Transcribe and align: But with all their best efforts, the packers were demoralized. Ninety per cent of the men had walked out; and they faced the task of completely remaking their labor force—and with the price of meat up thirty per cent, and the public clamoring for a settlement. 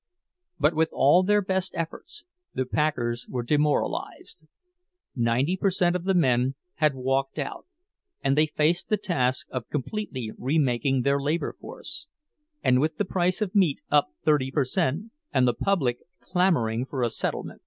But 0.59 0.73
with 0.73 0.89
all 0.93 1.21
their 1.21 1.43
best 1.43 1.73
efforts, 1.75 2.25
the 2.55 2.65
packers 2.65 3.27
were 3.29 3.43
demoralized. 3.43 4.47
Ninety 5.15 5.55
per 5.55 5.69
cent 5.69 5.95
of 5.95 6.05
the 6.05 6.15
men 6.15 6.55
had 6.77 6.95
walked 6.95 7.37
out; 7.37 7.67
and 8.23 8.35
they 8.35 8.47
faced 8.47 8.89
the 8.89 8.97
task 8.97 9.45
of 9.51 9.69
completely 9.69 10.31
remaking 10.39 11.03
their 11.03 11.19
labor 11.21 11.53
force—and 11.53 12.81
with 12.81 12.97
the 12.97 13.05
price 13.05 13.43
of 13.43 13.53
meat 13.53 13.81
up 13.91 14.07
thirty 14.25 14.49
per 14.49 14.65
cent, 14.65 15.11
and 15.31 15.47
the 15.47 15.53
public 15.53 15.99
clamoring 16.19 16.87
for 16.87 17.03
a 17.03 17.09
settlement. 17.11 17.59